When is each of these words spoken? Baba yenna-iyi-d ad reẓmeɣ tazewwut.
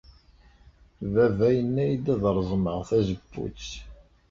Baba 1.13 1.47
yenna-iyi-d 1.55 2.05
ad 2.13 2.23
reẓmeɣ 2.35 2.77
tazewwut. 2.89 3.67